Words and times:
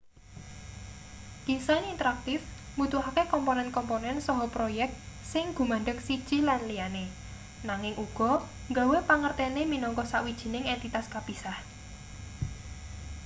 disain 1.49 1.85
interaktif 1.93 2.39
mbutuhake 2.75 3.23
komponen 3.33 3.69
komponen 3.77 4.17
saha 4.27 4.45
proyek 4.55 4.89
sing 5.31 5.45
gumandheng 5.57 5.99
siji 6.07 6.37
lan 6.47 6.61
liyane 6.69 7.05
nanging 7.67 7.95
uga 8.05 8.31
nggawe 8.71 8.97
pangertene 9.09 9.61
minangka 9.73 10.03
sawijining 10.11 10.65
entitas 10.73 11.05
kapisah 11.13 11.57